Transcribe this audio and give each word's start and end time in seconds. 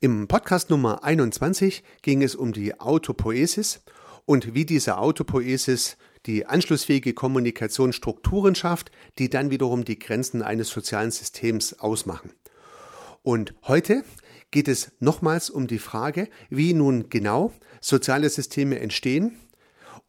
Im 0.00 0.28
Podcast 0.28 0.70
Nummer 0.70 1.02
21 1.02 1.82
ging 2.02 2.22
es 2.22 2.36
um 2.36 2.52
die 2.52 2.78
Autopoesis 2.78 3.80
und 4.26 4.54
wie 4.54 4.64
diese 4.64 4.96
Autopoesis 4.96 5.96
die 6.24 6.46
anschlussfähige 6.46 7.14
Kommunikation 7.14 7.92
Strukturen 7.92 8.54
schafft, 8.54 8.92
die 9.18 9.28
dann 9.28 9.50
wiederum 9.50 9.84
die 9.84 9.98
Grenzen 9.98 10.42
eines 10.42 10.68
sozialen 10.68 11.10
Systems 11.10 11.80
ausmachen. 11.80 12.30
Und 13.24 13.54
heute 13.64 14.04
geht 14.52 14.68
es 14.68 14.92
nochmals 15.00 15.50
um 15.50 15.66
die 15.66 15.80
Frage, 15.80 16.28
wie 16.48 16.74
nun 16.74 17.08
genau 17.08 17.52
soziale 17.80 18.30
Systeme 18.30 18.78
entstehen 18.78 19.36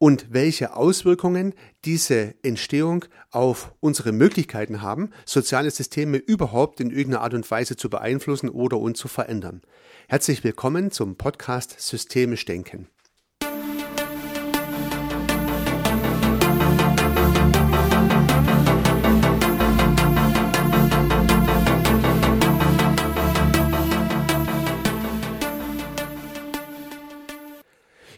und 0.00 0.28
welche 0.30 0.74
Auswirkungen 0.74 1.52
diese 1.84 2.34
Entstehung 2.42 3.04
auf 3.30 3.74
unsere 3.80 4.12
Möglichkeiten 4.12 4.80
haben, 4.80 5.10
soziale 5.26 5.70
Systeme 5.70 6.16
überhaupt 6.16 6.80
in 6.80 6.90
irgendeiner 6.90 7.22
Art 7.22 7.34
und 7.34 7.48
Weise 7.50 7.76
zu 7.76 7.90
beeinflussen 7.90 8.48
oder 8.48 8.78
und 8.78 8.96
zu 8.96 9.08
verändern. 9.08 9.60
Herzlich 10.08 10.42
willkommen 10.42 10.90
zum 10.90 11.16
Podcast 11.16 11.78
Systemisch 11.78 12.46
Denken. 12.46 12.88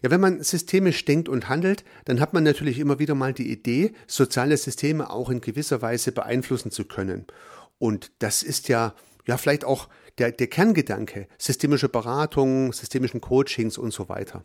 Ja, 0.02 0.10
wenn 0.10 0.20
man 0.20 0.42
systemisch 0.42 1.04
denkt 1.04 1.28
und 1.28 1.48
handelt, 1.48 1.84
dann 2.04 2.20
hat 2.20 2.34
man 2.34 2.42
natürlich 2.42 2.80
immer 2.80 2.98
wieder 2.98 3.14
mal 3.14 3.32
die 3.32 3.50
Idee, 3.50 3.92
soziale 4.08 4.56
Systeme 4.56 5.10
auch 5.10 5.30
in 5.30 5.40
gewisser 5.40 5.80
Weise 5.80 6.10
beeinflussen 6.10 6.72
zu 6.72 6.84
können. 6.84 7.26
Und 7.78 8.10
das 8.18 8.42
ist 8.42 8.68
ja, 8.68 8.94
ja, 9.26 9.36
vielleicht 9.36 9.64
auch 9.64 9.88
der, 10.18 10.32
der 10.32 10.48
Kerngedanke, 10.48 11.28
systemische 11.38 11.88
Beratung, 11.88 12.72
systemischen 12.72 13.20
Coachings 13.20 13.78
und 13.78 13.92
so 13.92 14.08
weiter. 14.08 14.44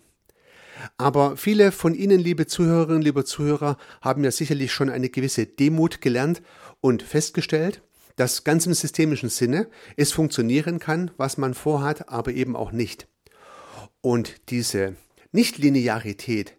Aber 0.98 1.38
viele 1.38 1.72
von 1.72 1.96
Ihnen, 1.96 2.20
liebe 2.20 2.46
Zuhörerinnen, 2.46 3.02
liebe 3.02 3.26
Zuhörer, 3.26 3.78
haben 4.02 4.24
ja 4.24 4.32
sicherlich 4.32 4.72
schon 4.72 4.92
eine 4.92 5.10
gewisse 5.10 5.48
Demut 5.48 6.02
gelernt 6.02 6.44
und 6.82 7.02
festgestellt, 7.02 7.82
dass 8.16 8.44
ganz 8.44 8.68
im 8.68 8.74
systemischen 8.74 9.30
Sinne 9.30 9.68
es 9.96 10.12
funktionieren 10.12 10.78
kann, 10.78 11.12
was 11.18 11.38
man 11.38 11.56
vorhat, 11.56 12.10
aber 12.10 12.32
eben 12.32 12.56
auch 12.56 12.72
nicht. 12.72 13.08
Und 14.02 14.50
diese 14.50 14.96
Nichtlinearität, 15.32 16.58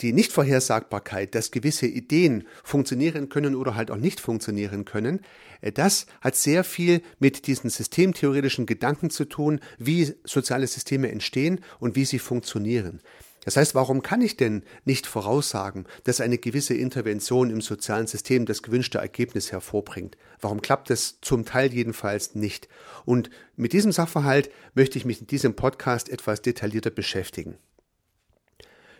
die 0.00 0.12
Nichtvorhersagbarkeit, 0.12 1.34
dass 1.34 1.50
gewisse 1.50 1.86
Ideen 1.86 2.44
funktionieren 2.62 3.28
können 3.28 3.54
oder 3.54 3.74
halt 3.74 3.90
auch 3.90 3.96
nicht 3.96 4.20
funktionieren 4.20 4.84
können, 4.84 5.20
äh, 5.60 5.72
das 5.72 6.06
hat 6.20 6.36
sehr 6.36 6.64
viel 6.64 7.02
mit 7.18 7.46
diesen 7.46 7.70
systemtheoretischen 7.70 8.66
Gedanken 8.66 9.10
zu 9.10 9.24
tun, 9.24 9.60
wie 9.78 10.14
soziale 10.24 10.66
Systeme 10.66 11.10
entstehen 11.10 11.60
und 11.80 11.96
wie 11.96 12.04
sie 12.04 12.18
funktionieren. 12.18 13.00
Das 13.44 13.58
heißt, 13.58 13.74
warum 13.74 14.00
kann 14.00 14.22
ich 14.22 14.38
denn 14.38 14.62
nicht 14.86 15.06
voraussagen, 15.06 15.84
dass 16.04 16.22
eine 16.22 16.38
gewisse 16.38 16.72
Intervention 16.72 17.50
im 17.50 17.60
sozialen 17.60 18.06
System 18.06 18.46
das 18.46 18.62
gewünschte 18.62 18.98
Ergebnis 18.98 19.52
hervorbringt? 19.52 20.16
Warum 20.40 20.62
klappt 20.62 20.90
es 20.90 21.18
zum 21.20 21.44
Teil 21.44 21.74
jedenfalls 21.74 22.34
nicht? 22.34 22.68
Und 23.04 23.28
mit 23.56 23.74
diesem 23.74 23.92
Sachverhalt 23.92 24.50
möchte 24.74 24.96
ich 24.96 25.04
mich 25.04 25.20
in 25.20 25.26
diesem 25.26 25.56
Podcast 25.56 26.08
etwas 26.08 26.40
detaillierter 26.40 26.90
beschäftigen. 26.90 27.58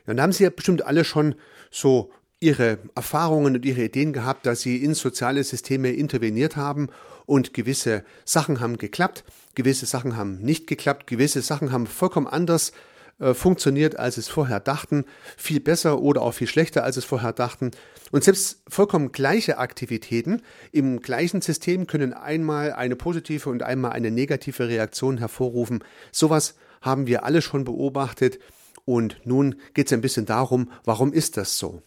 Dann 0.07 0.21
haben 0.21 0.33
Sie 0.33 0.45
ja 0.45 0.51
bestimmt 0.51 0.85
alle 0.85 1.05
schon 1.05 1.35
so 1.71 2.11
Ihre 2.41 2.79
Erfahrungen 2.95 3.57
und 3.57 3.65
Ihre 3.65 3.85
Ideen 3.85 4.13
gehabt, 4.13 4.47
dass 4.47 4.61
Sie 4.61 4.83
in 4.83 4.95
soziale 4.95 5.43
Systeme 5.45 5.91
interveniert 5.93 6.57
haben 6.57 6.89
und 7.27 7.55
gewisse 7.55 8.05
Sachen 8.25 8.61
haben 8.61 8.77
geklappt, 8.77 9.25
gewisse 9.55 9.87
Sachen 9.87 10.17
haben 10.17 10.41
nicht 10.41 10.67
geklappt, 10.67 11.07
gewisse 11.07 11.41
Sachen 11.41 11.73
haben 11.73 11.87
vollkommen 11.87 12.27
anders 12.27 12.73
äh, 13.21 13.33
funktioniert, 13.33 13.99
als 13.99 14.17
es 14.17 14.29
vorher 14.29 14.61
dachten, 14.61 15.05
viel 15.37 15.61
besser 15.61 16.01
oder 16.01 16.23
auch 16.23 16.33
viel 16.33 16.49
schlechter, 16.49 16.85
als 16.85 16.97
es 16.97 17.05
vorher 17.05 17.33
dachten. 17.33 17.71
Und 18.11 18.25
selbst 18.25 18.63
vollkommen 18.69 19.13
gleiche 19.13 19.59
Aktivitäten 19.59 20.43
im 20.73 21.01
gleichen 21.01 21.41
System 21.41 21.87
können 21.87 22.13
einmal 22.13 22.73
eine 22.73 22.97
positive 22.97 23.49
und 23.49 23.63
einmal 23.63 23.93
eine 23.93 24.11
negative 24.11 24.69
Reaktion 24.69 25.19
hervorrufen. 25.19 25.85
Sowas 26.13 26.57
haben 26.83 27.07
wir 27.07 27.25
alle 27.25 27.41
schon 27.41 27.65
beobachtet 27.65 28.39
und 28.85 29.21
nun 29.25 29.57
geht 29.73 29.87
es 29.87 29.93
ein 29.93 30.01
bisschen 30.01 30.27
darum, 30.27 30.71
warum 30.85 31.13
ist 31.13 31.37
das 31.37 31.59
so? 31.59 31.83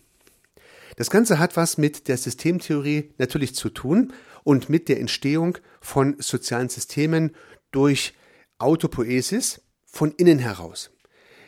Das 0.96 1.12
Ganze 1.12 1.38
hat 1.38 1.56
was 1.56 1.78
mit 1.78 2.08
der 2.08 2.18
Systemtheorie 2.18 3.12
natürlich 3.20 3.54
zu 3.54 3.70
tun 3.70 4.14
und 4.44 4.68
mit 4.70 4.90
der 4.90 5.00
Entstehung 5.00 5.60
von 5.80 6.16
sozialen 6.20 6.70
Systemen 6.70 7.36
durch 7.72 8.16
Autopoesis 8.58 9.62
von 9.86 10.12
innen 10.12 10.40
heraus. 10.40 10.90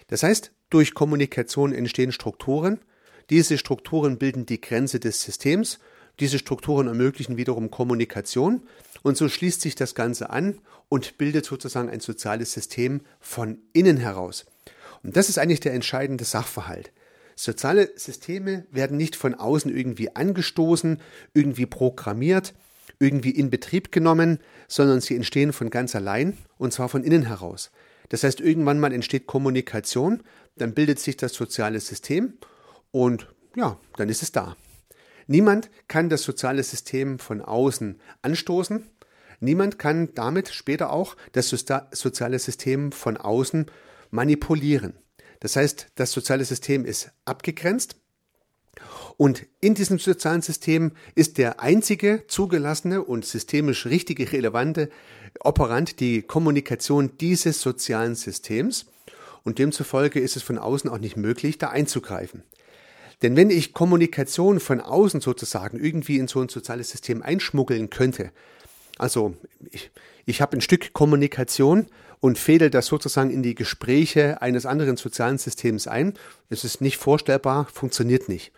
Das 0.07 0.21
heißt, 0.21 0.51
durch 0.69 0.93
Kommunikation 0.93 1.73
entstehen 1.73 2.11
Strukturen. 2.11 2.79
Diese 3.31 3.57
Strukturen 3.57 4.19
bilden 4.19 4.45
die 4.45 4.61
Grenze 4.61 4.99
des 4.99 5.23
Systems. 5.23 5.79
Diese 6.19 6.37
Strukturen 6.37 6.87
ermöglichen 6.87 7.37
wiederum 7.37 7.71
Kommunikation. 7.71 8.61
Und 9.01 9.17
so 9.17 9.29
schließt 9.29 9.61
sich 9.61 9.73
das 9.73 9.95
Ganze 9.95 10.29
an 10.29 10.59
und 10.89 11.17
bildet 11.17 11.45
sozusagen 11.45 11.89
ein 11.89 12.01
soziales 12.01 12.53
System 12.53 13.01
von 13.19 13.59
innen 13.73 13.97
heraus. 13.97 14.45
Und 15.03 15.15
das 15.15 15.29
ist 15.29 15.37
eigentlich 15.37 15.59
der 15.59 15.73
entscheidende 15.73 16.23
Sachverhalt. 16.23 16.91
Soziale 17.35 17.91
Systeme 17.95 18.65
werden 18.69 18.97
nicht 18.97 19.15
von 19.15 19.33
außen 19.33 19.75
irgendwie 19.75 20.15
angestoßen, 20.15 20.99
irgendwie 21.33 21.65
programmiert, 21.65 22.53
irgendwie 22.99 23.31
in 23.31 23.49
Betrieb 23.49 23.91
genommen, 23.91 24.39
sondern 24.67 24.99
sie 24.99 25.15
entstehen 25.15 25.53
von 25.53 25.69
ganz 25.69 25.95
allein 25.95 26.37
und 26.57 26.73
zwar 26.73 26.89
von 26.89 27.03
innen 27.03 27.25
heraus. 27.25 27.71
Das 28.09 28.23
heißt, 28.23 28.41
irgendwann 28.41 28.79
mal 28.79 28.91
entsteht 28.91 29.27
Kommunikation, 29.27 30.23
dann 30.57 30.73
bildet 30.73 30.99
sich 30.99 31.15
das 31.15 31.33
soziale 31.33 31.79
System 31.79 32.33
und 32.91 33.27
ja, 33.55 33.77
dann 33.95 34.09
ist 34.09 34.23
es 34.23 34.31
da. 34.31 34.57
Niemand 35.27 35.69
kann 35.87 36.09
das 36.09 36.23
soziale 36.23 36.63
System 36.63 37.19
von 37.19 37.41
außen 37.41 38.01
anstoßen. 38.23 38.83
Niemand 39.39 39.79
kann 39.79 40.09
damit 40.15 40.49
später 40.49 40.91
auch 40.91 41.15
das 41.31 41.49
soziale 41.49 42.39
System 42.39 42.91
von 42.91 43.15
außen 43.15 43.67
manipulieren. 44.11 44.93
Das 45.39 45.55
heißt, 45.55 45.87
das 45.95 46.11
soziale 46.11 46.45
System 46.45 46.85
ist 46.85 47.11
abgegrenzt 47.25 47.95
und 49.17 49.45
in 49.59 49.75
diesem 49.75 49.99
sozialen 49.99 50.41
System 50.41 50.93
ist 51.15 51.37
der 51.37 51.59
einzige 51.59 52.23
zugelassene 52.27 53.03
und 53.03 53.25
systemisch 53.25 53.85
richtige 53.85 54.31
relevante 54.31 54.89
Operant 55.41 55.99
die 55.99 56.21
Kommunikation 56.21 57.17
dieses 57.17 57.61
sozialen 57.61 58.15
Systems 58.15 58.85
und 59.43 59.59
demzufolge 59.59 60.19
ist 60.19 60.35
es 60.35 60.43
von 60.43 60.57
außen 60.57 60.89
auch 60.89 60.99
nicht 60.99 61.17
möglich, 61.17 61.57
da 61.57 61.69
einzugreifen. 61.69 62.43
Denn 63.21 63.35
wenn 63.35 63.49
ich 63.49 63.73
Kommunikation 63.73 64.59
von 64.59 64.79
außen 64.79 65.19
sozusagen 65.19 65.77
irgendwie 65.77 66.17
in 66.17 66.27
so 66.27 66.39
ein 66.39 66.49
soziales 66.49 66.89
System 66.89 67.21
einschmuggeln 67.21 67.89
könnte, 67.89 68.31
also 68.97 69.35
ich, 69.69 69.91
ich 70.25 70.41
habe 70.41 70.57
ein 70.57 70.61
Stück 70.61 70.93
Kommunikation 70.93 71.87
und 72.19 72.37
fädel 72.37 72.69
das 72.69 72.87
sozusagen 72.87 73.29
in 73.29 73.43
die 73.43 73.55
Gespräche 73.55 74.41
eines 74.41 74.65
anderen 74.65 74.97
sozialen 74.97 75.37
Systems 75.37 75.87
ein. 75.87 76.13
Es 76.49 76.63
ist 76.63 76.81
nicht 76.81 76.97
vorstellbar, 76.97 77.67
funktioniert 77.71 78.27
nicht. 78.29 78.51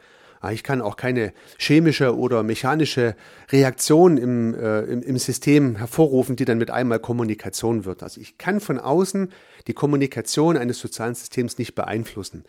Ich 0.50 0.64
kann 0.64 0.82
auch 0.82 0.98
keine 0.98 1.34
chemische 1.60 2.18
oder 2.18 2.42
mechanische 2.42 3.16
Reaktion 3.52 4.18
im, 4.18 4.56
äh, 4.56 4.82
im, 4.82 5.04
im 5.04 5.18
System 5.20 5.76
hervorrufen, 5.76 6.36
die 6.36 6.46
dann 6.46 6.58
mit 6.58 6.72
einmal 6.72 6.98
Kommunikation 6.98 7.86
wird. 7.86 8.02
Also 8.02 8.20
ich 8.20 8.40
kann 8.40 8.60
von 8.60 8.80
außen 8.80 9.32
die 9.68 9.74
Kommunikation 9.74 10.58
eines 10.58 10.80
sozialen 10.80 11.14
Systems 11.14 11.60
nicht 11.60 11.76
beeinflussen. 11.76 12.44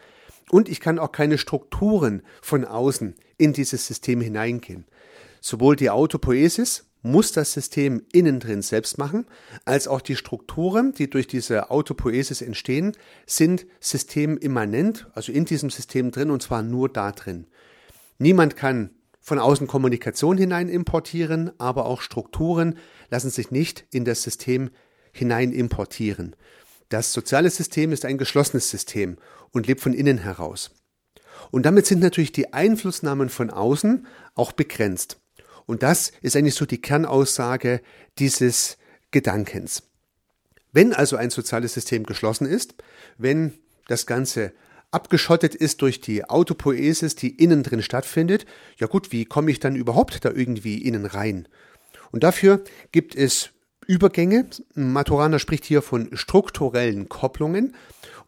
Und 0.50 0.70
ich 0.70 0.80
kann 0.80 0.98
auch 0.98 1.12
keine 1.12 1.36
Strukturen 1.36 2.22
von 2.40 2.64
außen 2.64 3.14
in 3.36 3.52
dieses 3.52 3.86
System 3.86 4.22
hineingehen. 4.22 4.86
Sowohl 5.42 5.76
die 5.76 5.90
Autopoesis 5.90 6.86
muss 7.02 7.32
das 7.32 7.52
System 7.52 8.02
innen 8.12 8.40
drin 8.40 8.62
selbst 8.62 8.96
machen, 8.96 9.26
als 9.64 9.88
auch 9.88 10.00
die 10.00 10.16
Strukturen, 10.16 10.94
die 10.94 11.10
durch 11.10 11.26
diese 11.26 11.70
Autopoesis 11.70 12.40
entstehen, 12.42 12.92
sind 13.26 13.66
systemimmanent, 13.80 15.08
also 15.14 15.32
in 15.32 15.44
diesem 15.44 15.70
System 15.70 16.10
drin 16.12 16.30
und 16.30 16.42
zwar 16.42 16.62
nur 16.62 16.88
da 16.88 17.12
drin. 17.12 17.46
Niemand 18.18 18.56
kann 18.56 18.90
von 19.20 19.38
außen 19.38 19.66
Kommunikation 19.66 20.36
hinein 20.36 20.68
importieren, 20.68 21.52
aber 21.58 21.86
auch 21.86 22.00
Strukturen 22.00 22.78
lassen 23.10 23.30
sich 23.30 23.50
nicht 23.50 23.84
in 23.90 24.04
das 24.04 24.22
System 24.22 24.70
hinein 25.12 25.52
importieren. 25.52 26.34
Das 26.88 27.12
soziale 27.12 27.50
System 27.50 27.92
ist 27.92 28.04
ein 28.04 28.18
geschlossenes 28.18 28.68
System 28.68 29.16
und 29.50 29.66
lebt 29.66 29.80
von 29.80 29.94
innen 29.94 30.18
heraus. 30.18 30.72
Und 31.50 31.64
damit 31.66 31.86
sind 31.86 32.00
natürlich 32.00 32.32
die 32.32 32.52
Einflussnahmen 32.52 33.28
von 33.28 33.50
außen 33.50 34.06
auch 34.34 34.52
begrenzt. 34.52 35.21
Und 35.66 35.82
das 35.82 36.12
ist 36.22 36.36
eigentlich 36.36 36.54
so 36.54 36.66
die 36.66 36.80
Kernaussage 36.80 37.80
dieses 38.18 38.78
Gedankens. 39.10 39.82
Wenn 40.72 40.92
also 40.92 41.16
ein 41.16 41.30
soziales 41.30 41.74
System 41.74 42.04
geschlossen 42.04 42.46
ist, 42.46 42.74
wenn 43.18 43.52
das 43.88 44.06
Ganze 44.06 44.52
abgeschottet 44.90 45.54
ist 45.54 45.82
durch 45.82 46.00
die 46.00 46.24
Autopoesis, 46.24 47.14
die 47.14 47.30
innen 47.36 47.62
drin 47.62 47.82
stattfindet, 47.82 48.46
ja 48.78 48.86
gut, 48.86 49.12
wie 49.12 49.24
komme 49.24 49.50
ich 49.50 49.60
dann 49.60 49.76
überhaupt 49.76 50.24
da 50.24 50.30
irgendwie 50.30 50.78
innen 50.78 51.06
rein? 51.06 51.48
Und 52.10 52.22
dafür 52.22 52.62
gibt 52.92 53.14
es 53.14 53.50
Übergänge. 53.86 54.46
Maturana 54.74 55.38
spricht 55.38 55.64
hier 55.64 55.82
von 55.82 56.10
strukturellen 56.12 57.08
Kopplungen. 57.08 57.74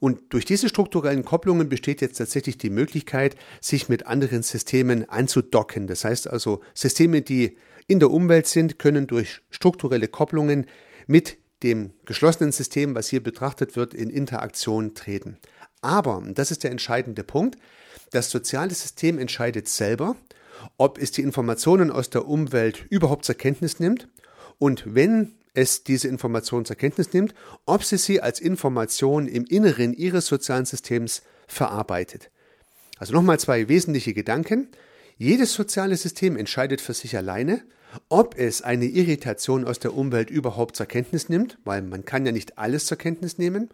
Und 0.04 0.34
durch 0.34 0.44
diese 0.44 0.68
strukturellen 0.68 1.24
Kopplungen 1.24 1.70
besteht 1.70 2.02
jetzt 2.02 2.18
tatsächlich 2.18 2.58
die 2.58 2.68
Möglichkeit, 2.68 3.36
sich 3.62 3.88
mit 3.88 4.06
anderen 4.06 4.42
Systemen 4.42 5.08
anzudocken. 5.08 5.86
Das 5.86 6.04
heißt 6.04 6.28
also, 6.28 6.60
Systeme, 6.74 7.22
die 7.22 7.56
in 7.86 8.00
der 8.00 8.10
Umwelt 8.10 8.46
sind, 8.46 8.78
können 8.78 9.06
durch 9.06 9.40
strukturelle 9.48 10.08
Kopplungen 10.08 10.66
mit 11.06 11.38
dem 11.62 11.94
geschlossenen 12.04 12.52
System, 12.52 12.94
was 12.94 13.08
hier 13.08 13.22
betrachtet 13.22 13.76
wird, 13.76 13.94
in 13.94 14.10
Interaktion 14.10 14.92
treten. 14.92 15.38
Aber, 15.80 16.22
das 16.34 16.50
ist 16.50 16.64
der 16.64 16.70
entscheidende 16.70 17.24
Punkt, 17.24 17.56
das 18.10 18.28
soziale 18.28 18.74
System 18.74 19.18
entscheidet 19.18 19.70
selber, 19.70 20.16
ob 20.76 20.98
es 20.98 21.12
die 21.12 21.22
Informationen 21.22 21.90
aus 21.90 22.10
der 22.10 22.28
Umwelt 22.28 22.84
überhaupt 22.90 23.24
zur 23.24 23.36
Kenntnis 23.36 23.80
nimmt 23.80 24.06
und 24.58 24.84
wenn 24.86 25.32
es 25.54 25.84
diese 25.84 26.08
Informationen 26.08 26.64
zur 26.64 26.76
Kenntnis 26.76 27.12
nimmt, 27.12 27.34
ob 27.64 27.84
sie 27.84 27.96
sie 27.96 28.20
als 28.20 28.40
Information 28.40 29.26
im 29.28 29.44
Inneren 29.46 29.94
ihres 29.94 30.26
sozialen 30.26 30.66
Systems 30.66 31.22
verarbeitet. 31.46 32.30
Also 32.98 33.12
nochmal 33.12 33.38
zwei 33.38 33.68
wesentliche 33.68 34.14
Gedanken. 34.14 34.68
Jedes 35.16 35.54
soziale 35.54 35.96
System 35.96 36.36
entscheidet 36.36 36.80
für 36.80 36.94
sich 36.94 37.16
alleine, 37.16 37.62
ob 38.08 38.36
es 38.36 38.62
eine 38.62 38.86
Irritation 38.86 39.64
aus 39.64 39.78
der 39.78 39.94
Umwelt 39.94 40.30
überhaupt 40.30 40.76
zur 40.76 40.86
Kenntnis 40.86 41.28
nimmt, 41.28 41.58
weil 41.64 41.82
man 41.82 42.04
kann 42.04 42.26
ja 42.26 42.32
nicht 42.32 42.58
alles 42.58 42.86
zur 42.86 42.98
Kenntnis 42.98 43.38
nehmen, 43.38 43.70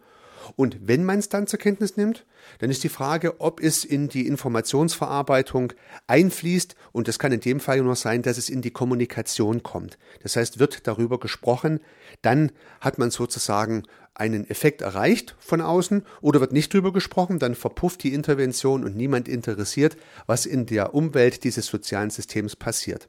und 0.55 0.77
wenn 0.81 1.03
man 1.03 1.19
es 1.19 1.29
dann 1.29 1.47
zur 1.47 1.59
Kenntnis 1.59 1.97
nimmt, 1.97 2.25
dann 2.59 2.69
ist 2.69 2.83
die 2.83 2.89
Frage, 2.89 3.39
ob 3.39 3.61
es 3.61 3.85
in 3.85 4.07
die 4.07 4.27
Informationsverarbeitung 4.27 5.73
einfließt. 6.07 6.75
Und 6.91 7.07
das 7.07 7.19
kann 7.19 7.31
in 7.31 7.39
dem 7.39 7.59
Fall 7.59 7.81
nur 7.81 7.95
sein, 7.95 8.21
dass 8.21 8.37
es 8.37 8.49
in 8.49 8.61
die 8.61 8.71
Kommunikation 8.71 9.63
kommt. 9.63 9.97
Das 10.23 10.35
heißt, 10.35 10.59
wird 10.59 10.87
darüber 10.87 11.19
gesprochen, 11.19 11.79
dann 12.21 12.51
hat 12.79 12.97
man 12.97 13.11
sozusagen 13.11 13.83
einen 14.13 14.49
Effekt 14.49 14.81
erreicht 14.81 15.35
von 15.39 15.61
außen 15.61 16.03
oder 16.19 16.41
wird 16.41 16.51
nicht 16.51 16.73
darüber 16.73 16.91
gesprochen, 16.91 17.39
dann 17.39 17.55
verpufft 17.55 18.03
die 18.03 18.13
Intervention 18.13 18.83
und 18.83 18.95
niemand 18.95 19.27
interessiert, 19.27 19.95
was 20.27 20.45
in 20.45 20.65
der 20.65 20.93
Umwelt 20.93 21.43
dieses 21.43 21.67
sozialen 21.67 22.09
Systems 22.09 22.55
passiert. 22.55 23.07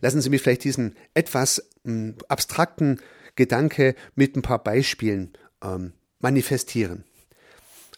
Lassen 0.00 0.20
Sie 0.20 0.28
mich 0.28 0.42
vielleicht 0.42 0.64
diesen 0.64 0.96
etwas 1.14 1.70
hm, 1.84 2.16
abstrakten 2.28 3.00
Gedanke 3.36 3.94
mit 4.14 4.36
ein 4.36 4.42
paar 4.42 4.62
Beispielen 4.62 5.32
ähm, 5.64 5.92
manifestieren. 6.20 7.04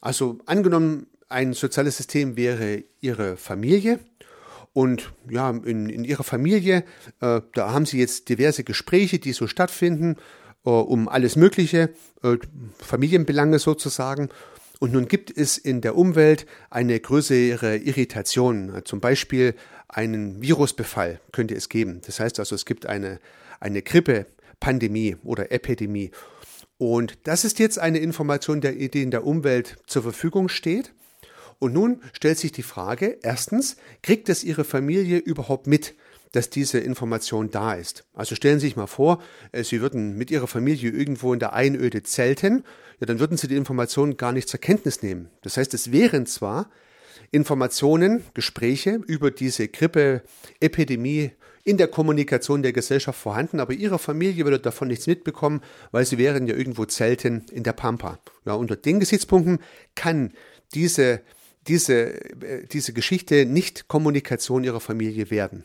Also 0.01 0.39
angenommen, 0.47 1.09
ein 1.29 1.53
soziales 1.53 1.97
System 1.97 2.37
wäre 2.37 2.85
Ihre 3.01 3.37
Familie 3.37 3.99
und 4.73 5.13
ja, 5.31 5.51
in, 5.51 5.89
in 5.89 6.05
Ihrer 6.05 6.23
Familie, 6.23 6.85
äh, 7.21 7.41
da 7.55 7.73
haben 7.73 7.87
Sie 7.87 7.99
jetzt 7.99 8.29
diverse 8.29 8.63
Gespräche, 8.63 9.19
die 9.19 9.33
so 9.33 9.47
stattfinden, 9.47 10.17
äh, 10.65 10.71
um 10.71 11.09
alles 11.09 11.35
Mögliche, 11.35 11.91
äh, 12.23 12.37
Familienbelange 12.79 13.59
sozusagen. 13.59 14.29
Und 14.79 14.93
nun 14.93 15.09
gibt 15.09 15.35
es 15.35 15.57
in 15.57 15.81
der 15.81 15.97
Umwelt 15.97 16.45
eine 16.69 17.01
größere 17.01 17.79
Irritation, 17.79 18.83
zum 18.85 19.01
Beispiel 19.01 19.55
einen 19.89 20.43
Virusbefall 20.43 21.21
könnte 21.33 21.55
es 21.55 21.71
geben. 21.71 22.03
Das 22.05 22.21
heißt 22.21 22.39
also, 22.39 22.55
es 22.55 22.67
gibt 22.67 22.85
eine, 22.85 23.19
eine 23.61 23.81
Grippe-Pandemie 23.81 25.17
oder 25.25 25.51
Epidemie. 25.53 26.11
Und 26.78 27.19
das 27.25 27.44
ist 27.44 27.58
jetzt 27.58 27.78
eine 27.78 27.99
Information, 27.99 28.61
die 28.61 29.02
in 29.02 29.11
der 29.11 29.25
Umwelt 29.25 29.76
zur 29.87 30.02
Verfügung 30.02 30.49
steht. 30.49 30.93
Und 31.58 31.73
nun 31.73 32.02
stellt 32.12 32.38
sich 32.38 32.52
die 32.52 32.62
Frage, 32.62 33.19
erstens, 33.23 33.76
kriegt 34.02 34.28
es 34.28 34.44
Ihre 34.44 34.64
Familie 34.64 35.19
überhaupt 35.19 35.67
mit, 35.67 35.94
dass 36.32 36.50
diese 36.50 36.78
Information 36.78 37.50
da 37.50 37.73
ist? 37.73 38.05
Also 38.12 38.34
stellen 38.34 38.61
Sie 38.61 38.67
sich 38.67 38.76
mal 38.76 38.87
vor, 38.87 39.23
äh, 39.52 39.64
Sie 39.64 39.81
würden 39.81 40.19
mit 40.19 40.31
Ihrer 40.31 40.49
Familie 40.49 40.90
irgendwo 40.90 41.32
in 41.32 41.38
der 41.38 41.55
Einöde 41.55 42.02
zelten, 42.02 42.62
ja, 43.00 43.06
dann 43.06 43.20
würden 43.20 43.38
Sie 43.38 43.49
die 43.49 43.56
Information 43.56 44.19
gar 44.19 44.32
nicht 44.32 44.49
zur 44.49 44.61
Kenntnis 44.61 45.02
nehmen. 45.02 45.31
Das 45.43 45.56
heißt, 45.56 45.73
es 45.73 45.93
wären 45.93 46.26
zwar 46.26 46.70
Informationen, 47.31 48.23
Gespräche 48.34 49.00
über 49.06 49.31
diese 49.31 49.69
Grippe-Epidemie 49.69 51.32
in 51.67 51.79
der 51.79 51.89
Kommunikation 51.89 52.63
der 52.63 52.73
Gesellschaft 52.73 53.21
vorhanden, 53.21 53.59
aber 53.59 53.73
ihre 53.73 53.99
Familie 53.99 54.45
würde 54.45 54.61
davon 54.61 54.87
nichts 54.87 55.09
mitbekommen, 55.09 55.63
weil 55.91 56.07
sie 56.07 56.17
wären 56.17 56.47
ja 56.47 56.55
irgendwo 56.55 56.85
Zelten 56.85 57.45
in 57.51 57.65
der 57.65 57.73
Pampa. 57.73 58.21
Ja, 58.45 58.55
unter 58.55 58.77
den 58.77 59.01
Gesichtspunkten 59.01 59.59
kann 59.97 60.33
diese, 60.75 61.23
diese, 61.67 62.23
äh, 62.41 62.67
diese 62.71 62.93
Geschichte 62.93 63.47
nicht 63.47 63.89
Kommunikation 63.89 64.63
ihrer 64.63 64.79
Familie 64.79 65.29
werden. 65.33 65.65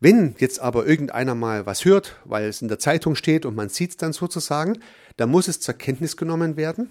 Wenn 0.00 0.34
jetzt 0.38 0.60
aber 0.60 0.86
irgendeiner 0.86 1.34
mal 1.34 1.66
was 1.66 1.84
hört, 1.84 2.16
weil 2.24 2.46
es 2.46 2.62
in 2.62 2.68
der 2.68 2.78
Zeitung 2.78 3.14
steht 3.14 3.44
und 3.44 3.54
man 3.54 3.68
sieht 3.68 3.90
es 3.90 3.96
dann 3.98 4.14
sozusagen, 4.14 4.78
dann 5.18 5.28
muss 5.28 5.46
es 5.46 5.60
zur 5.60 5.74
Kenntnis 5.74 6.16
genommen 6.16 6.56
werden. 6.56 6.88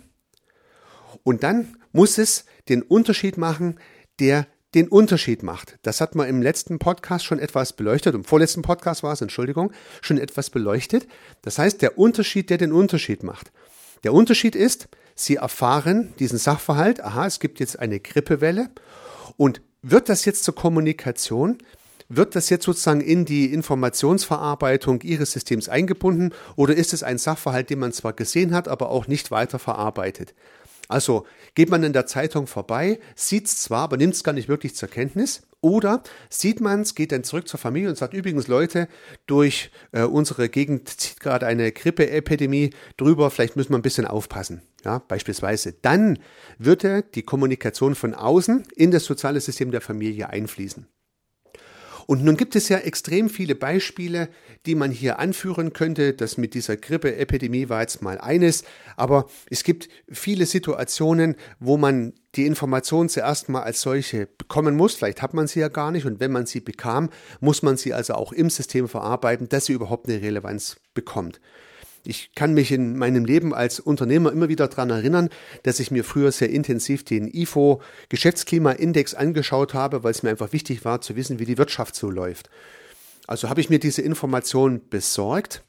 Und 1.23 1.41
dann 1.41 1.75
muss 1.91 2.19
es 2.19 2.45
den 2.69 2.83
Unterschied 2.83 3.39
machen, 3.39 3.79
der 4.19 4.45
den 4.75 4.87
Unterschied 4.87 5.43
macht. 5.43 5.77
Das 5.81 5.99
hat 5.99 6.15
man 6.15 6.27
im 6.27 6.41
letzten 6.41 6.79
Podcast 6.79 7.25
schon 7.25 7.39
etwas 7.39 7.73
beleuchtet, 7.73 8.15
im 8.15 8.23
vorletzten 8.23 8.61
Podcast 8.61 9.03
war 9.03 9.13
es, 9.13 9.21
Entschuldigung, 9.21 9.71
schon 10.01 10.17
etwas 10.17 10.49
beleuchtet. 10.49 11.07
Das 11.41 11.57
heißt, 11.57 11.81
der 11.81 11.97
Unterschied, 11.97 12.49
der 12.49 12.57
den 12.57 12.71
Unterschied 12.71 13.23
macht. 13.23 13.51
Der 14.03 14.13
Unterschied 14.13 14.55
ist, 14.55 14.87
Sie 15.13 15.35
erfahren 15.35 16.13
diesen 16.19 16.39
Sachverhalt, 16.39 17.01
aha, 17.03 17.27
es 17.27 17.39
gibt 17.39 17.59
jetzt 17.59 17.77
eine 17.77 17.99
Grippewelle 17.99 18.69
und 19.37 19.61
wird 19.81 20.09
das 20.09 20.25
jetzt 20.25 20.43
zur 20.43 20.55
Kommunikation, 20.55 21.57
wird 22.07 22.35
das 22.35 22.49
jetzt 22.49 22.65
sozusagen 22.65 23.01
in 23.01 23.25
die 23.25 23.53
Informationsverarbeitung 23.53 25.01
Ihres 25.01 25.31
Systems 25.31 25.69
eingebunden 25.69 26.33
oder 26.55 26.75
ist 26.75 26.93
es 26.93 27.03
ein 27.03 27.17
Sachverhalt, 27.17 27.69
den 27.69 27.79
man 27.79 27.93
zwar 27.93 28.13
gesehen 28.13 28.53
hat, 28.53 28.67
aber 28.67 28.89
auch 28.89 29.07
nicht 29.07 29.31
weiter 29.31 29.59
verarbeitet? 29.59 30.33
Also 30.87 31.25
geht 31.55 31.69
man 31.69 31.83
in 31.83 31.93
der 31.93 32.05
Zeitung 32.05 32.47
vorbei, 32.47 32.99
sieht 33.15 33.47
es 33.47 33.61
zwar, 33.61 33.83
aber 33.83 33.97
nimmt 33.97 34.13
es 34.13 34.23
gar 34.23 34.33
nicht 34.33 34.49
wirklich 34.49 34.75
zur 34.75 34.89
Kenntnis. 34.89 35.43
Oder 35.61 36.01
sieht 36.29 36.59
man 36.59 36.81
es, 36.81 36.95
geht 36.95 37.11
dann 37.11 37.23
zurück 37.23 37.47
zur 37.47 37.59
Familie 37.59 37.89
und 37.89 37.95
sagt 37.95 38.15
übrigens, 38.15 38.47
Leute, 38.47 38.87
durch 39.27 39.69
äh, 39.91 40.01
unsere 40.01 40.49
Gegend 40.49 40.89
zieht 40.89 41.19
gerade 41.19 41.45
eine 41.45 41.71
Grippeepidemie 41.71 42.71
drüber, 42.97 43.29
vielleicht 43.29 43.55
müssen 43.55 43.71
wir 43.71 43.77
ein 43.77 43.83
bisschen 43.83 44.07
aufpassen. 44.07 44.63
Ja, 44.83 44.99
beispielsweise. 45.07 45.73
Dann 45.81 46.17
würde 46.57 47.03
die 47.03 47.21
Kommunikation 47.21 47.93
von 47.93 48.15
außen 48.15 48.63
in 48.75 48.89
das 48.89 49.05
soziale 49.05 49.39
System 49.39 49.69
der 49.69 49.81
Familie 49.81 50.29
einfließen. 50.29 50.87
Und 52.07 52.23
nun 52.23 52.37
gibt 52.37 52.55
es 52.55 52.69
ja 52.69 52.77
extrem 52.77 53.29
viele 53.29 53.55
Beispiele, 53.55 54.29
die 54.65 54.75
man 54.75 54.91
hier 54.91 55.19
anführen 55.19 55.73
könnte. 55.73 56.13
Das 56.13 56.37
mit 56.37 56.53
dieser 56.53 56.77
Grippeepidemie 56.77 57.69
war 57.69 57.81
jetzt 57.81 58.01
mal 58.01 58.19
eines, 58.19 58.63
aber 58.97 59.27
es 59.49 59.63
gibt 59.63 59.89
viele 60.09 60.45
Situationen, 60.45 61.35
wo 61.59 61.77
man 61.77 62.13
die 62.35 62.45
Information 62.45 63.09
zuerst 63.09 63.49
mal 63.49 63.63
als 63.63 63.81
solche 63.81 64.27
bekommen 64.37 64.75
muss. 64.75 64.95
Vielleicht 64.95 65.21
hat 65.21 65.33
man 65.33 65.47
sie 65.47 65.59
ja 65.59 65.67
gar 65.67 65.91
nicht 65.91 66.05
und 66.05 66.19
wenn 66.19 66.31
man 66.31 66.45
sie 66.45 66.61
bekam, 66.61 67.09
muss 67.39 67.61
man 67.61 67.77
sie 67.77 67.93
also 67.93 68.13
auch 68.13 68.31
im 68.31 68.49
System 68.49 68.87
verarbeiten, 68.87 69.49
dass 69.49 69.65
sie 69.65 69.73
überhaupt 69.73 70.07
eine 70.07 70.21
Relevanz 70.21 70.77
bekommt. 70.93 71.41
Ich 72.03 72.31
kann 72.33 72.53
mich 72.53 72.71
in 72.71 72.97
meinem 72.97 73.25
Leben 73.25 73.53
als 73.53 73.79
Unternehmer 73.79 74.31
immer 74.31 74.49
wieder 74.49 74.67
daran 74.67 74.89
erinnern, 74.89 75.29
dass 75.63 75.79
ich 75.79 75.91
mir 75.91 76.03
früher 76.03 76.31
sehr 76.31 76.49
intensiv 76.49 77.03
den 77.03 77.27
IFO 77.27 77.81
Geschäftsklimaindex 78.09 79.13
angeschaut 79.13 79.73
habe, 79.73 80.03
weil 80.03 80.11
es 80.11 80.23
mir 80.23 80.31
einfach 80.31 80.53
wichtig 80.53 80.83
war 80.83 81.01
zu 81.01 81.15
wissen, 81.15 81.39
wie 81.39 81.45
die 81.45 81.57
Wirtschaft 81.57 81.95
so 81.95 82.09
läuft. 82.09 82.49
Also 83.27 83.49
habe 83.49 83.61
ich 83.61 83.69
mir 83.69 83.79
diese 83.79 84.01
Information 84.01 84.81
besorgt, 84.89 85.63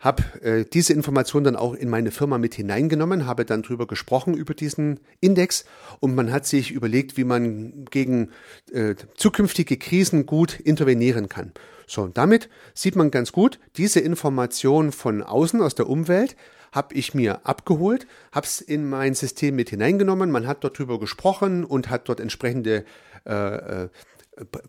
habe 0.00 0.22
äh, 0.42 0.64
diese 0.64 0.92
Information 0.92 1.44
dann 1.44 1.56
auch 1.56 1.74
in 1.74 1.88
meine 1.88 2.10
Firma 2.10 2.38
mit 2.38 2.54
hineingenommen, 2.54 3.26
habe 3.26 3.44
dann 3.44 3.62
drüber 3.62 3.86
gesprochen 3.86 4.34
über 4.34 4.54
diesen 4.54 5.00
Index 5.20 5.64
und 6.00 6.14
man 6.14 6.32
hat 6.32 6.46
sich 6.46 6.72
überlegt, 6.72 7.16
wie 7.16 7.24
man 7.24 7.84
gegen 7.90 8.30
äh, 8.72 8.94
zukünftige 9.16 9.76
Krisen 9.76 10.26
gut 10.26 10.58
intervenieren 10.60 11.28
kann. 11.28 11.52
So, 11.90 12.02
und 12.02 12.16
damit 12.16 12.48
sieht 12.72 12.94
man 12.94 13.10
ganz 13.10 13.32
gut, 13.32 13.58
diese 13.76 13.98
Information 13.98 14.92
von 14.92 15.24
außen, 15.24 15.60
aus 15.60 15.74
der 15.74 15.88
Umwelt, 15.88 16.36
habe 16.70 16.94
ich 16.94 17.14
mir 17.14 17.44
abgeholt, 17.44 18.06
habe 18.30 18.46
es 18.46 18.60
in 18.60 18.88
mein 18.88 19.14
System 19.14 19.56
mit 19.56 19.70
hineingenommen, 19.70 20.30
man 20.30 20.46
hat 20.46 20.62
dort 20.62 20.78
drüber 20.78 21.00
gesprochen 21.00 21.64
und 21.64 21.90
hat 21.90 22.08
dort 22.08 22.20
entsprechende 22.20 22.84
äh, 23.26 23.84
äh 23.84 23.88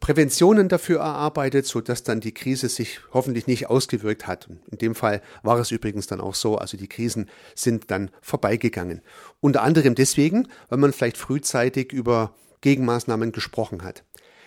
Präventionen 0.02 0.68
dafür 0.68 1.00
erarbeitet, 1.00 1.66
sodass 1.66 2.04
dann 2.04 2.20
die 2.20 2.34
Krise 2.34 2.68
sich 2.68 3.00
hoffentlich 3.14 3.48
nicht 3.48 3.70
ausgewirkt 3.70 4.28
hat. 4.28 4.50
In 4.70 4.80
dem 4.80 4.96
Fall 4.96 5.22
war 5.44 5.60
es 5.60 5.72
übrigens 5.72 6.08
dann 6.08 6.20
auch 6.20 6.36
so, 6.36 6.58
also 6.58 6.76
die 6.76 6.90
Krisen 6.90 7.30
sind 7.56 7.90
dann 7.90 8.12
vorbeigegangen. 8.22 9.02
Unter 9.40 9.62
anderem 9.62 9.96
deswegen, 9.96 10.50
weil 10.68 10.80
man 10.80 10.92
vielleicht 10.92 11.16
frühzeitig 11.16 11.94
über 11.94 12.36
Gegenmaßnahmen 12.60 13.32
gesprochen 13.32 13.84
hat. 13.84 14.04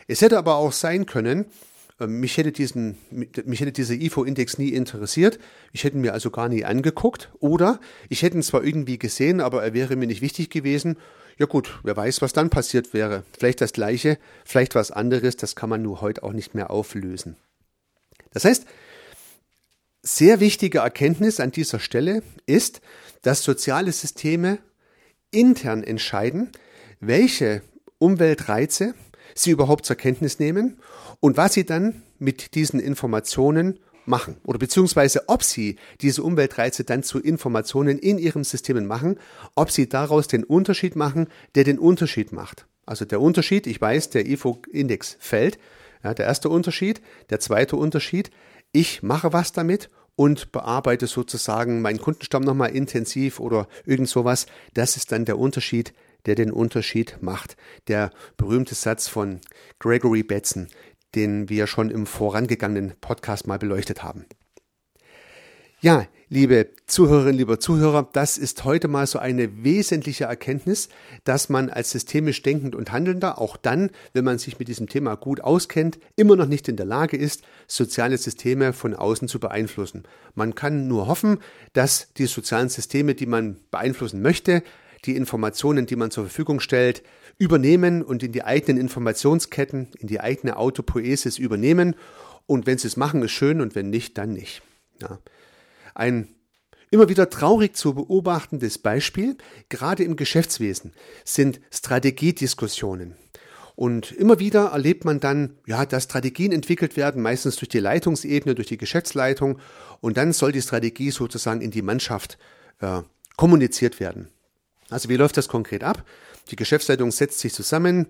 Es 0.09 0.21
hätte 0.21 0.37
aber 0.37 0.57
auch 0.57 0.73
sein 0.73 1.07
können, 1.07 1.47
mich 2.01 2.37
hätte, 2.37 2.53
diesen, 2.53 2.97
mich 3.11 3.61
hätte 3.61 3.73
dieser 3.73 3.95
IFO-Index 3.95 4.59
nie 4.59 4.71
interessiert. 4.71 5.39
Ich 5.73 5.85
hätte 5.85 5.97
ihn 5.97 6.01
mir 6.01 6.13
also 6.13 6.31
gar 6.31 6.49
nie 6.49 6.65
angeguckt. 6.65 7.31
Oder 7.39 7.81
ich 8.09 8.23
hätte 8.23 8.37
ihn 8.37 8.43
zwar 8.43 8.65
irgendwie 8.65 8.99
gesehen, 8.99 9.41
aber 9.41 9.63
er 9.63 9.75
wäre 9.75 9.97
mir 9.97 10.07
nicht 10.07 10.21
wichtig 10.21 10.51
gewesen. 10.51 10.97
Ja 11.39 11.47
gut, 11.47 11.79
wer 11.83 11.97
weiß, 11.97 12.23
was 12.23 12.33
dann 12.33 12.51
passiert 12.51 12.95
wäre. 12.95 13.25
Vielleicht 13.37 13.61
das 13.61 13.73
gleiche, 13.73 14.19
vielleicht 14.45 14.75
was 14.75 14.91
anderes, 14.91 15.37
das 15.37 15.57
kann 15.57 15.71
man 15.71 15.83
nur 15.83 16.01
heute 16.01 16.23
auch 16.23 16.33
nicht 16.33 16.55
mehr 16.55 16.71
auflösen. 16.71 17.37
Das 18.33 18.45
heißt, 18.45 18.67
sehr 20.03 20.41
wichtige 20.41 20.79
Erkenntnis 20.79 21.41
an 21.41 21.51
dieser 21.51 21.79
Stelle 21.79 22.23
ist, 22.47 22.81
dass 23.23 23.43
soziale 23.43 23.91
Systeme 23.93 24.59
intern 25.31 25.83
entscheiden, 25.83 26.51
welche 27.01 27.63
Umweltreize 27.99 28.95
sie 29.35 29.51
überhaupt 29.51 29.87
zur 29.87 29.97
Kenntnis 29.97 30.39
nehmen 30.39 30.79
und 31.21 31.37
was 31.37 31.55
sie 31.55 31.65
dann 31.65 32.03
mit 32.19 32.55
diesen 32.55 32.81
Informationen 32.81 33.79
machen 34.07 34.37
oder 34.45 34.59
beziehungsweise 34.59 35.29
ob 35.29 35.43
sie 35.43 35.77
diese 36.01 36.23
Umweltreize 36.23 36.85
dann 36.85 37.03
zu 37.03 37.21
Informationen 37.21 37.99
in 37.99 38.19
ihren 38.19 38.45
Systemen 38.45 38.87
machen, 38.87 39.19
ob 39.55 39.71
sie 39.71 39.89
daraus 39.89 40.29
den 40.29 40.45
Unterschied 40.45 40.97
machen, 40.97 41.29
der 41.55 41.65
den 41.65 41.79
Unterschied 41.79 42.33
macht. 42.33 42.67
Also 42.87 43.05
der 43.05 43.21
Unterschied, 43.21 43.67
ich 43.67 43.81
weiß, 43.81 44.11
der 44.11 44.27
IFO-Index 44.27 45.17
fällt, 45.19 45.59
ja, 46.03 46.13
der 46.13 46.27
erste 46.27 46.51
Unterschied, 46.51 47.01
der 47.31 47.41
zweite 47.41 47.77
Unterschied, 47.77 48.31
ich 48.73 49.03
mache 49.03 49.33
was 49.33 49.53
damit 49.53 49.89
und 50.17 50.53
bearbeite 50.53 51.07
sozusagen 51.07 51.81
meinen 51.81 52.01
Kundenstamm 52.01 52.43
nochmal 52.43 52.71
intensiv 52.71 53.41
oder 53.41 53.69
irgend 53.85 54.09
sowas. 54.09 54.47
Das 54.75 54.97
ist 54.97 55.13
dann 55.13 55.25
der 55.25 55.39
Unterschied, 55.39 55.95
der 56.27 56.35
den 56.35 56.51
Unterschied 56.51 57.19
macht. 57.21 57.57
Der 57.89 58.11
berühmte 58.37 58.75
Satz 58.75 59.09
von 59.09 59.41
Gregory 59.79 60.23
Betzen, 60.23 60.69
den 61.15 61.49
wir 61.49 61.67
schon 61.67 61.91
im 61.91 62.07
vorangegangenen 62.07 62.95
Podcast 63.01 63.47
mal 63.47 63.59
beleuchtet 63.59 64.03
haben. 64.03 64.27
Ja, 65.85 66.07
liebe 66.31 66.71
Zuhörerinnen, 66.87 67.37
lieber 67.37 67.61
Zuhörer, 67.61 68.09
das 68.11 68.39
ist 68.39 68.65
heute 68.65 68.89
mal 68.89 69.07
so 69.07 69.19
eine 69.19 69.65
wesentliche 69.65 70.25
Erkenntnis, 70.25 70.89
dass 71.25 71.51
man 71.51 71.69
als 71.69 71.91
systemisch 71.91 72.41
denkend 72.41 72.75
und 72.75 72.91
handelnder 72.91 73.39
auch 73.39 73.59
dann, 73.59 73.91
wenn 74.15 74.25
man 74.25 74.39
sich 74.39 74.59
mit 74.59 74.69
diesem 74.69 74.89
Thema 74.89 75.15
gut 75.15 75.43
auskennt, 75.43 75.99
immer 76.17 76.37
noch 76.37 76.47
nicht 76.47 76.69
in 76.69 76.77
der 76.77 76.87
Lage 76.87 77.19
ist, 77.19 77.43
soziale 77.67 78.17
Systeme 78.17 78.73
von 78.73 78.95
außen 78.95 79.29
zu 79.29 79.39
beeinflussen. 79.39 80.05
Man 80.35 80.55
kann 80.55 80.89
nur 80.89 81.07
hoffen, 81.07 81.39
dass 81.75 82.15
die 82.15 82.25
sozialen 82.25 82.71
Systeme, 82.71 83.15
die 83.15 83.27
man 83.27 83.59
beeinflussen 83.71 84.23
möchte, 84.23 84.63
die 85.07 85.17
Informationen, 85.17 85.87
die 85.87 85.97
man 85.97 86.11
zur 86.11 86.25
Verfügung 86.25 86.61
stellt, 86.61 87.03
übernehmen 87.39 88.03
und 88.03 88.23
in 88.23 88.33
die 88.33 88.45
eigenen 88.45 88.81
Informationsketten, 88.81 89.89
in 89.99 90.07
die 90.07 90.21
eigene 90.21 90.57
Autopoesis 90.57 91.39
übernehmen. 91.39 91.95
Und 92.47 92.67
wenn 92.67 92.79
sie 92.79 92.89
es 92.89 92.97
machen, 92.97 93.23
ist 93.23 93.33
schön 93.33 93.61
und 93.61 93.75
wenn 93.75 93.91
nicht, 93.91 94.19
dann 94.19 94.33
nicht. 94.33 94.63
Ja. 95.01 95.19
Ein 95.95 96.29
immer 96.91 97.09
wieder 97.09 97.29
traurig 97.29 97.75
zu 97.75 97.95
beobachtendes 97.95 98.79
Beispiel, 98.79 99.37
gerade 99.69 100.05
im 100.05 100.15
Geschäftswesen, 100.15 100.93
sind 101.25 101.61
Strategiediskussionen. 101.73 103.17
Und 103.77 104.13
immer 104.13 104.39
wieder 104.39 104.67
erlebt 104.67 105.05
man 105.05 105.19
dann, 105.19 105.59
ja, 105.67 105.85
dass 105.85 106.05
Strategien 106.05 106.53
entwickelt 106.53 106.97
werden, 106.97 107.21
meistens 107.21 107.57
durch 107.57 107.69
die 107.69 107.81
Leitungsebene, 107.81 108.55
durch 108.55 108.69
die 108.69 108.79
Geschäftsleitung. 108.79 109.59
Und 110.01 110.17
dann 110.17 110.33
soll 110.33 110.53
die 110.53 110.63
Strategie 110.63 111.11
sozusagen 111.11 111.61
in 111.61 111.73
die 111.73 111.83
Mannschaft 111.83 112.39
äh, 112.81 113.03
kommuniziert 113.37 113.99
werden. 113.99 114.29
Also 114.95 115.09
wie 115.09 115.17
läuft 115.17 115.37
das 115.37 115.49
konkret 115.49 115.83
ab? 115.83 116.05
Die 116.53 116.57
Geschäftsleitung 116.57 117.11
setzt 117.11 117.41
sich 117.41 117.53
zusammen, 117.53 118.07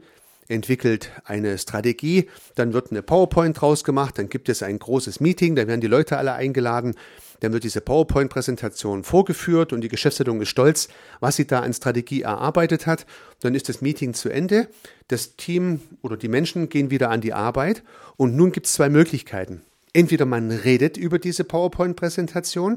entwickelt 0.49 1.11
eine 1.25 1.57
Strategie, 1.57 2.29
dann 2.57 2.75
wird 2.75 2.91
eine 2.91 3.01
PowerPoint 3.01 3.59
draus 3.59 3.85
gemacht, 3.85 4.19
dann 4.19 4.29
gibt 4.29 4.51
es 4.51 4.63
ein 4.63 4.79
großes 4.79 5.19
Meeting, 5.19 5.57
da 5.57 5.67
werden 5.67 5.81
die 5.81 5.87
Leute 5.87 6.19
alle 6.19 6.35
eingeladen, 6.35 6.95
dann 7.41 7.55
wird 7.55 7.65
diese 7.65 7.81
PowerPoint-Präsentation 7.81 9.03
vorgeführt 9.03 9.73
und 9.73 9.81
die 9.81 9.89
Geschäftsleitung 9.89 10.43
ist 10.43 10.51
stolz, 10.51 10.89
was 11.21 11.37
sie 11.37 11.47
da 11.47 11.61
an 11.61 11.73
Strategie 11.73 12.21
erarbeitet 12.21 12.87
hat. 12.87 13.07
Dann 13.41 13.55
ist 13.55 13.71
das 13.71 13.81
Meeting 13.81 14.13
zu 14.13 14.29
Ende, 14.29 14.69
das 15.09 15.37
Team 15.37 15.81
oder 16.03 16.19
die 16.19 16.29
Menschen 16.29 16.69
gehen 16.69 16.91
wieder 16.91 17.09
an 17.09 17.23
die 17.23 17.33
Arbeit 17.33 17.83
und 18.19 18.37
nun 18.37 18.53
gibt 18.53 18.67
es 18.67 18.75
zwei 18.75 18.91
Möglichkeiten. 18.91 19.63
Entweder 19.95 20.27
man 20.27 20.51
redet 20.51 20.99
über 20.99 21.19
diese 21.19 21.45
PowerPoint-Präsentation, 21.45 22.77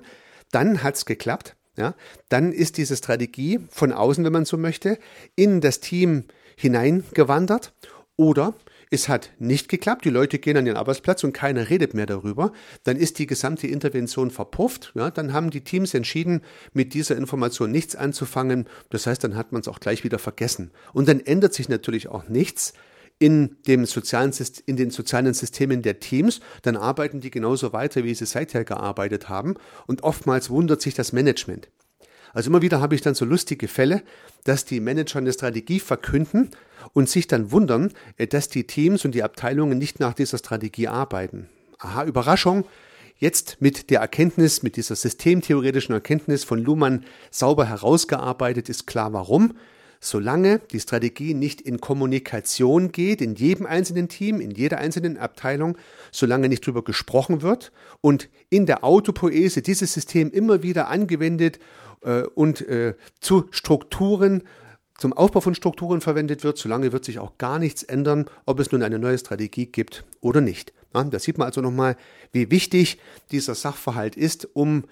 dann 0.52 0.82
hat 0.82 0.96
es 0.96 1.06
geklappt, 1.06 1.57
ja, 1.78 1.96
dann 2.30 2.52
ist 2.52 2.78
diese 2.78 2.98
Strategie 2.98 3.60
von 3.70 3.94
außen, 3.94 4.26
wenn 4.26 4.34
man 4.34 4.46
so 4.46 4.58
möchte, 4.58 5.00
in 5.36 5.62
das 5.62 5.80
Team 5.80 6.26
hineingewandert 6.56 7.74
oder 8.16 8.56
es 8.90 9.10
hat 9.10 9.32
nicht 9.38 9.68
geklappt, 9.70 10.06
die 10.06 10.10
Leute 10.10 10.40
gehen 10.40 10.58
an 10.58 10.66
den 10.66 10.78
Arbeitsplatz 10.78 11.24
und 11.24 11.34
keiner 11.34 11.70
redet 11.70 11.94
mehr 11.94 12.06
darüber, 12.06 12.54
dann 12.84 12.96
ist 12.96 13.20
die 13.20 13.28
gesamte 13.28 13.68
Intervention 13.68 14.32
verpufft, 14.32 14.94
ja, 14.96 15.12
dann 15.12 15.34
haben 15.34 15.50
die 15.50 15.62
Teams 15.62 15.94
entschieden, 15.94 16.42
mit 16.74 16.94
dieser 16.94 17.18
Information 17.18 17.72
nichts 17.72 17.96
anzufangen, 17.96 18.66
das 18.90 19.06
heißt, 19.06 19.24
dann 19.24 19.36
hat 19.36 19.52
man 19.52 19.62
es 19.62 19.68
auch 19.68 19.80
gleich 19.80 20.04
wieder 20.04 20.20
vergessen. 20.20 20.72
Und 20.94 21.10
dann 21.10 21.20
ändert 21.20 21.54
sich 21.54 21.68
natürlich 21.68 22.08
auch 22.08 22.30
nichts, 22.30 22.74
in, 23.20 23.58
dem 23.68 23.86
sozialen, 23.86 24.32
in 24.66 24.78
den 24.78 24.92
sozialen 24.92 25.34
Systemen 25.34 25.82
der 25.82 26.00
Teams, 26.00 26.40
dann 26.62 26.78
arbeiten 26.78 27.20
die 27.20 27.32
genauso 27.32 27.74
weiter, 27.74 28.04
wie 28.04 28.14
sie 28.14 28.26
seither 28.26 28.64
gearbeitet 28.64 29.30
haben. 29.30 29.56
Und 29.88 30.04
oftmals 30.04 30.50
wundert 30.50 30.82
sich 30.82 30.94
das 30.94 31.14
Management. 31.14 31.70
Also 32.34 32.50
immer 32.50 32.62
wieder 32.62 32.82
habe 32.82 32.94
ich 32.94 33.02
dann 33.02 33.16
so 33.16 33.26
lustige 33.26 33.68
Fälle, 33.68 34.04
dass 34.44 34.66
die 34.66 34.80
Manager 34.80 35.18
eine 35.18 35.34
Strategie 35.34 35.80
verkünden 35.80 36.52
und 36.94 37.10
sich 37.10 37.28
dann 37.28 37.52
wundern, 37.52 37.92
äh, 38.18 38.28
dass 38.28 38.50
die 38.50 38.68
Teams 38.68 39.06
und 39.06 39.16
die 39.16 39.24
Abteilungen 39.24 39.78
nicht 39.78 40.00
nach 40.00 40.14
dieser 40.14 40.38
Strategie 40.38 40.88
arbeiten. 40.88 41.50
Aha, 41.80 42.06
Überraschung. 42.06 42.66
Jetzt 43.20 43.58
mit 43.60 43.90
der 43.90 44.02
Erkenntnis, 44.02 44.62
mit 44.62 44.76
dieser 44.76 44.96
systemtheoretischen 44.96 45.94
Erkenntnis 45.94 46.44
von 46.44 46.60
Luhmann 46.60 47.04
sauber 47.32 47.66
herausgearbeitet 47.66 48.70
ist 48.70 48.86
klar 48.86 49.12
warum. 49.14 49.56
Solange 50.00 50.60
die 50.60 50.80
Strategie 50.80 51.34
nicht 51.34 51.62
in 51.62 51.82
Kommunikation 51.82 52.92
geht, 52.92 53.22
in 53.22 53.36
jedem 53.36 53.66
einzelnen 53.66 54.10
Team, 54.10 54.40
in 54.40 54.52
jeder 54.52 54.78
einzelnen 54.78 55.18
Abteilung, 55.18 55.78
solange 56.12 56.50
nicht 56.50 56.66
drüber 56.66 56.84
gesprochen 56.84 57.42
wird 57.42 57.72
und 58.02 58.30
in 58.50 58.66
der 58.66 58.84
Autopoese 58.84 59.62
dieses 59.62 59.94
System 59.94 60.32
immer 60.32 60.64
wieder 60.64 60.88
angewendet 60.88 61.60
äh, 62.02 62.22
und 62.22 62.62
äh, 62.68 62.96
zu 63.20 63.46
Strukturen, 63.52 64.44
zum 64.98 65.14
Aufbau 65.14 65.42
von 65.42 65.56
Strukturen 65.56 66.02
verwendet 66.02 66.44
wird, 66.44 66.58
solange 66.58 66.92
wird 66.92 67.06
sich 67.06 67.20
auch 67.20 67.38
gar 67.38 67.60
nichts 67.60 67.84
ändern, 67.84 68.26
ob 68.46 68.60
es 68.60 68.72
nun 68.72 68.84
eine 68.84 69.00
neue 69.00 69.18
Strategie 69.18 69.68
gibt 69.68 70.06
oder 70.22 70.42
nicht. 70.42 70.74
Ja, 70.94 71.04
da 71.04 71.20
sieht 71.20 71.38
man 71.38 71.48
also 71.48 71.62
nochmal, 71.62 71.98
wie 72.32 72.50
wichtig 72.50 73.00
dieser 73.32 73.56
Sachverhalt 73.56 74.16
ist, 74.16 74.48
um 74.54 74.86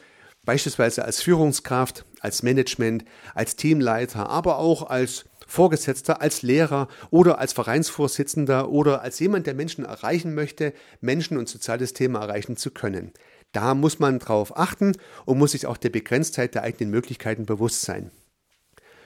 beispielsweise 0.46 1.04
als 1.06 1.22
Führungskraft, 1.22 2.06
als 2.20 2.44
Management, 2.44 3.06
als 3.34 3.56
Teamleiter, 3.56 4.30
aber 4.30 4.58
auch 4.60 4.90
als 4.90 5.26
Vorgesetzter, 5.48 6.22
als 6.22 6.42
Lehrer 6.42 6.88
oder 7.12 7.40
als 7.40 7.54
Vereinsvorsitzender 7.54 8.70
oder 8.70 9.02
als 9.02 9.20
jemand, 9.20 9.48
der 9.48 9.54
Menschen 9.54 9.86
erreichen 9.86 10.34
möchte, 10.34 10.74
Menschen 11.02 11.38
und 11.38 11.50
soziales 11.50 11.94
Thema 11.94 12.22
erreichen 12.22 12.58
zu 12.58 12.72
können. 12.72 13.12
Da 13.52 13.74
muss 13.74 14.00
man 14.00 14.20
drauf 14.20 14.58
achten 14.58 14.94
und 15.26 15.38
muss 15.38 15.52
sich 15.52 15.66
auch 15.66 15.78
der 15.78 15.90
Begrenztheit 15.90 16.56
der 16.56 16.64
eigenen 16.64 16.92
Möglichkeiten 16.92 17.46
bewusst 17.46 17.82
sein. 17.82 18.12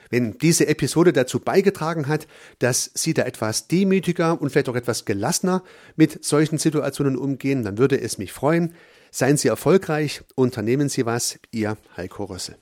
Wenn 0.10 0.39
diese 0.39 0.67
Episode 0.67 1.13
dazu 1.13 1.39
beigetragen 1.39 2.08
hat, 2.08 2.25
dass 2.58 2.89
Sie 2.96 3.13
da 3.13 3.24
etwas 3.24 3.67
demütiger 3.67 4.41
und 4.41 4.50
vielleicht 4.50 4.69
auch 4.69 4.75
etwas 4.75 5.05
gelassener 5.05 5.63
mit 5.96 6.25
solchen 6.25 6.58
Situationen 6.58 7.15
umgehen, 7.15 7.63
dann 7.63 7.77
würde 7.77 8.01
es 8.01 8.17
mich 8.17 8.34
freuen. 8.34 8.74
Seien 9.11 9.37
Sie 9.37 9.47
erfolgreich, 9.47 10.21
unternehmen 10.35 10.89
Sie 10.89 11.05
was, 11.05 11.39
Ihr 11.51 11.77
Heiko 11.97 12.25
Rössel. 12.25 12.57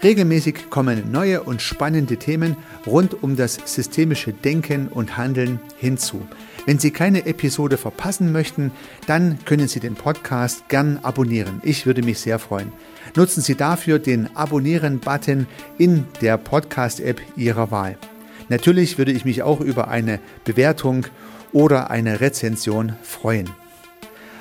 Regelmäßig 0.00 0.70
kommen 0.70 1.10
neue 1.10 1.42
und 1.42 1.60
spannende 1.60 2.18
Themen 2.18 2.56
rund 2.86 3.20
um 3.20 3.34
das 3.34 3.58
systemische 3.64 4.32
Denken 4.32 4.86
und 4.86 5.16
Handeln 5.16 5.58
hinzu. 5.76 6.24
Wenn 6.68 6.78
Sie 6.78 6.90
keine 6.90 7.24
Episode 7.24 7.78
verpassen 7.78 8.30
möchten, 8.30 8.72
dann 9.06 9.38
können 9.46 9.68
Sie 9.68 9.80
den 9.80 9.94
Podcast 9.94 10.68
gern 10.68 10.98
abonnieren. 11.02 11.62
Ich 11.64 11.86
würde 11.86 12.02
mich 12.02 12.18
sehr 12.18 12.38
freuen. 12.38 12.74
Nutzen 13.16 13.40
Sie 13.40 13.54
dafür 13.54 13.98
den 13.98 14.36
Abonnieren-Button 14.36 15.46
in 15.78 16.04
der 16.20 16.36
Podcast-App 16.36 17.22
Ihrer 17.36 17.70
Wahl. 17.70 17.96
Natürlich 18.50 18.98
würde 18.98 19.12
ich 19.12 19.24
mich 19.24 19.42
auch 19.42 19.62
über 19.62 19.88
eine 19.88 20.20
Bewertung 20.44 21.06
oder 21.52 21.90
eine 21.90 22.20
Rezension 22.20 22.92
freuen. 23.02 23.48